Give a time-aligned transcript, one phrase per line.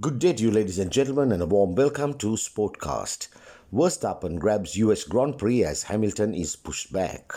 [0.00, 3.28] Good day to you, ladies and gentlemen, and a warm welcome to Sportcast.
[3.74, 7.34] Verstappen grabs US Grand Prix as Hamilton is pushed back.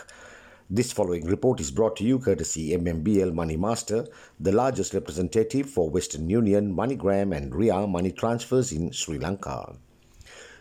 [0.70, 4.08] This following report is brought to you courtesy MMBL Money Master,
[4.40, 9.76] the largest representative for Western Union, MoneyGram, and RIA money transfers in Sri Lanka.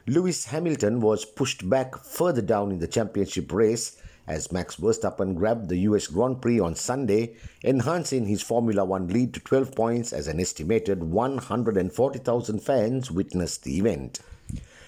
[0.09, 5.69] Lewis Hamilton was pushed back further down in the championship race as Max Verstappen grabbed
[5.69, 10.29] the US Grand Prix on Sunday, enhancing his Formula One lead to 12 points as
[10.29, 14.21] an estimated 140,000 fans witnessed the event.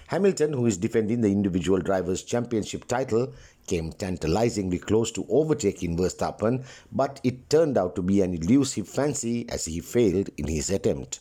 [0.08, 3.32] Hamilton, who is defending the individual drivers' championship title,
[3.66, 9.48] came tantalizingly close to overtaking Verstappen, but it turned out to be an elusive fancy
[9.48, 11.20] as he failed in his attempt.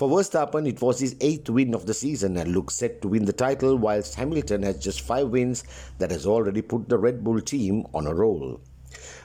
[0.00, 3.26] For Verstappen, it was his eighth win of the season and looks set to win
[3.26, 5.62] the title, whilst Hamilton has just five wins
[5.98, 8.62] that has already put the Red Bull team on a roll.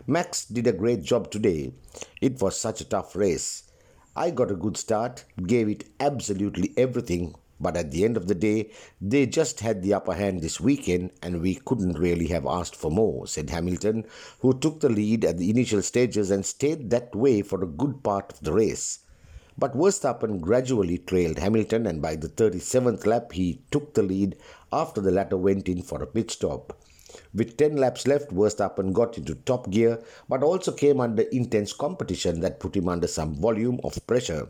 [0.06, 1.72] Max did a great job today.
[2.20, 3.72] It was such a tough race.
[4.18, 8.36] I got a good start, gave it absolutely everything, but at the end of the
[8.36, 12.76] day, they just had the upper hand this weekend and we couldn't really have asked
[12.76, 14.04] for more, said Hamilton,
[14.42, 18.04] who took the lead at the initial stages and stayed that way for a good
[18.04, 19.05] part of the race.
[19.58, 24.36] But Verstappen gradually trailed Hamilton and by the 37th lap he took the lead
[24.72, 26.78] after the latter went in for a pit stop.
[27.34, 32.40] With 10 laps left, Verstappen got into top gear but also came under intense competition
[32.42, 34.48] that put him under some volume of pressure.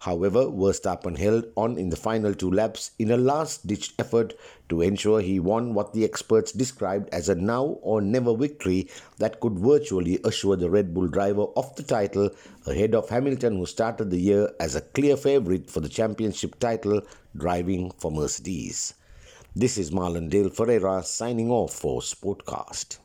[0.00, 4.34] However, Verstappen held on in the final two laps in a last ditch effort
[4.68, 8.88] to ensure he won what the experts described as a now or never victory
[9.18, 12.30] that could virtually assure the Red Bull driver of the title
[12.66, 17.02] ahead of Hamilton, who started the year as a clear favourite for the championship title
[17.36, 18.94] driving for Mercedes.
[19.56, 22.98] This is Marlon Dale Ferreira signing off for Sportcast.